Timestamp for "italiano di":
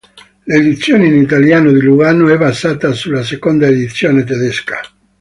1.13-1.79